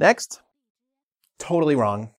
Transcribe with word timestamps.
Next, 0.00 0.40
totally 1.38 1.76
wrong. 1.76 2.12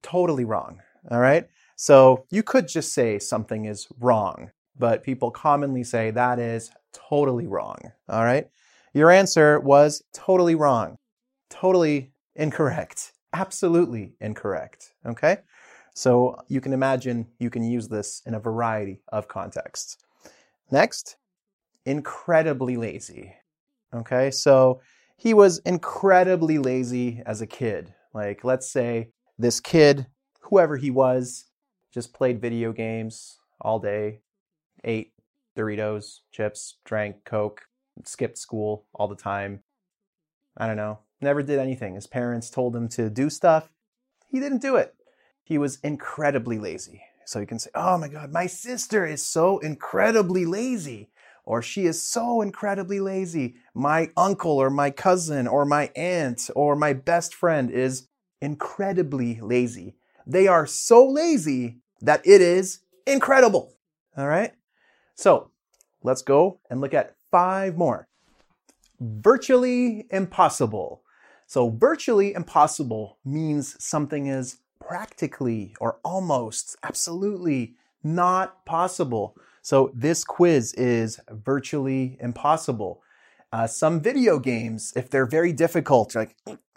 Totally 0.00 0.44
wrong. 0.44 0.78
All 1.10 1.18
right. 1.18 1.48
So 1.74 2.24
you 2.30 2.44
could 2.44 2.68
just 2.68 2.92
say 2.92 3.18
something 3.18 3.64
is 3.64 3.88
wrong, 3.98 4.52
but 4.78 5.02
people 5.02 5.32
commonly 5.32 5.82
say 5.82 6.12
that 6.12 6.38
is 6.38 6.70
totally 6.92 7.48
wrong. 7.48 7.78
All 8.08 8.22
right. 8.22 8.48
Your 8.94 9.10
answer 9.10 9.58
was 9.58 10.04
totally 10.14 10.54
wrong. 10.54 10.94
Totally 11.48 12.12
incorrect. 12.36 13.10
Absolutely 13.32 14.14
incorrect. 14.20 14.92
Okay. 15.04 15.38
So 15.96 16.36
you 16.46 16.60
can 16.60 16.72
imagine 16.72 17.26
you 17.40 17.50
can 17.50 17.64
use 17.64 17.88
this 17.88 18.22
in 18.24 18.34
a 18.34 18.40
variety 18.40 19.02
of 19.08 19.26
contexts. 19.26 19.96
Next, 20.70 21.16
incredibly 21.84 22.76
lazy. 22.76 23.34
Okay. 23.92 24.30
So 24.30 24.80
he 25.20 25.34
was 25.34 25.58
incredibly 25.58 26.56
lazy 26.56 27.22
as 27.26 27.42
a 27.42 27.46
kid. 27.46 27.92
Like, 28.14 28.42
let's 28.42 28.70
say 28.70 29.10
this 29.38 29.60
kid, 29.60 30.06
whoever 30.40 30.78
he 30.78 30.90
was, 30.90 31.44
just 31.92 32.14
played 32.14 32.40
video 32.40 32.72
games 32.72 33.38
all 33.60 33.78
day, 33.78 34.22
ate 34.82 35.12
Doritos, 35.54 36.20
chips, 36.32 36.78
drank 36.86 37.26
Coke, 37.26 37.66
skipped 38.02 38.38
school 38.38 38.86
all 38.94 39.08
the 39.08 39.14
time. 39.14 39.60
I 40.56 40.66
don't 40.66 40.78
know, 40.78 41.00
never 41.20 41.42
did 41.42 41.58
anything. 41.58 41.96
His 41.96 42.06
parents 42.06 42.48
told 42.48 42.74
him 42.74 42.88
to 42.88 43.10
do 43.10 43.28
stuff. 43.28 43.68
He 44.26 44.40
didn't 44.40 44.62
do 44.62 44.76
it. 44.76 44.94
He 45.44 45.58
was 45.58 45.80
incredibly 45.82 46.58
lazy. 46.58 47.02
So 47.26 47.40
you 47.40 47.46
can 47.46 47.58
say, 47.58 47.70
oh 47.74 47.98
my 47.98 48.08
God, 48.08 48.32
my 48.32 48.46
sister 48.46 49.04
is 49.04 49.22
so 49.22 49.58
incredibly 49.58 50.46
lazy 50.46 51.10
or 51.50 51.60
she 51.60 51.84
is 51.84 52.00
so 52.00 52.42
incredibly 52.42 53.00
lazy. 53.00 53.56
My 53.74 54.12
uncle 54.16 54.56
or 54.56 54.70
my 54.70 54.92
cousin 54.92 55.48
or 55.48 55.64
my 55.64 55.90
aunt 55.96 56.48
or 56.54 56.76
my 56.76 56.92
best 56.92 57.34
friend 57.34 57.72
is 57.72 58.06
incredibly 58.40 59.40
lazy. 59.40 59.96
They 60.24 60.46
are 60.46 60.64
so 60.64 61.04
lazy 61.04 61.78
that 62.02 62.24
it 62.24 62.40
is 62.40 62.82
incredible. 63.04 63.74
All 64.16 64.28
right? 64.28 64.52
So 65.16 65.50
let's 66.04 66.22
go 66.22 66.60
and 66.70 66.80
look 66.80 66.94
at 66.94 67.16
five 67.32 67.76
more. 67.76 68.06
Virtually 69.00 70.06
impossible. 70.08 71.02
So, 71.48 71.68
virtually 71.68 72.32
impossible 72.32 73.18
means 73.24 73.74
something 73.82 74.28
is 74.28 74.58
practically 74.78 75.74
or 75.80 75.98
almost, 76.04 76.76
absolutely 76.84 77.74
not 78.04 78.64
possible. 78.64 79.36
So 79.62 79.90
this 79.94 80.24
quiz 80.24 80.72
is 80.74 81.20
virtually 81.30 82.16
impossible. 82.20 83.02
Uh, 83.52 83.66
some 83.66 84.00
video 84.00 84.38
games, 84.38 84.92
if 84.96 85.10
they're 85.10 85.26
very 85.26 85.52
difficult, 85.52 86.14
like 86.14 86.36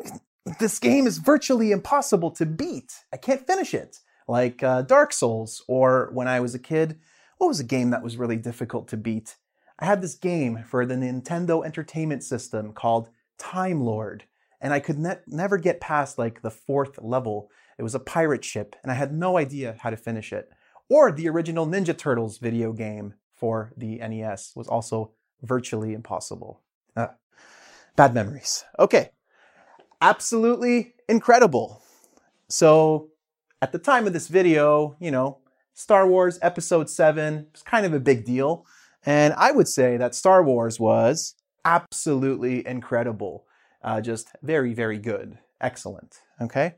this 0.59 0.80
game 0.80 1.08
is 1.08 1.20
virtually 1.20 1.72
impossible 1.72 2.31
to 2.31 2.45
beat. 2.45 3.04
I 3.14 3.17
can't 3.17 3.45
finish 3.45 3.73
it. 3.73 4.00
Like 4.28 4.64
uh, 4.64 4.81
Dark 4.81 5.14
Souls, 5.14 5.64
or 5.67 6.09
when 6.14 6.28
I 6.28 6.39
was 6.39 6.56
a 6.56 6.59
kid, 6.59 7.00
what 7.38 7.48
was 7.48 7.59
a 7.59 7.66
game 7.66 7.89
that 7.92 8.04
was 8.04 8.17
really 8.17 8.38
difficult 8.38 8.88
to 8.89 8.98
beat? 8.98 9.36
I 9.80 9.86
had 9.86 10.02
this 10.02 10.16
game 10.16 10.64
for 10.67 10.86
the 10.86 10.95
Nintendo 10.95 11.66
Entertainment 11.66 12.23
System 12.23 12.73
called 12.73 13.09
Time 13.38 13.81
Lord, 13.81 14.23
and 14.61 14.73
I 14.73 14.80
could 14.80 14.98
ne- 14.98 15.17
never 15.28 15.58
get 15.58 15.81
past 15.81 16.17
like 16.17 16.42
the 16.42 16.52
fourth 16.52 17.00
level. 17.02 17.50
It 17.78 17.84
was 17.84 17.95
a 17.95 18.00
pirate 18.00 18.45
ship, 18.45 18.76
and 18.81 18.92
I 18.92 18.95
had 18.95 19.14
no 19.14 19.38
idea 19.38 19.76
how 19.80 19.89
to 19.89 19.98
finish 19.98 20.31
it 20.31 20.50
or 20.89 21.12
the 21.12 21.28
original 21.30 21.66
Ninja 21.66 21.98
Turtles 21.98 22.38
video 22.38 22.73
game 22.73 23.16
for 23.34 23.72
the 23.76 23.98
NES 23.98 24.53
was 24.56 24.67
also 24.67 25.12
virtually 25.42 25.94
impossible. 25.94 26.62
Uh, 26.95 27.08
bad 27.95 28.14
memories. 28.14 28.64
Okay. 28.80 29.09
Absolutely 30.02 30.95
incredible. 31.08 31.81
So, 32.50 33.09
at 33.61 33.72
the 33.72 33.80
time 33.80 34.06
of 34.08 34.14
this 34.14 34.28
video, 34.28 34.95
you 35.00 35.09
know, 35.11 35.39
Star 35.73 36.08
Wars 36.08 36.38
Episode 36.42 36.89
7 36.89 37.48
was 37.52 37.61
kind 37.64 37.86
of 37.86 37.93
a 37.93 37.99
big 37.99 38.26
deal. 38.26 38.66
And 39.05 39.33
I 39.33 39.52
would 39.52 39.67
say 39.67 39.98
that 39.98 40.16
Star 40.16 40.43
Wars 40.43 40.80
was 40.80 41.36
absolutely 41.66 42.66
incredible. 42.67 43.45
Uh, 43.82 44.02
just 44.02 44.30
very, 44.42 44.73
very 44.73 44.98
good. 44.98 45.38
Excellent. 45.60 46.22
Okay. 46.42 46.76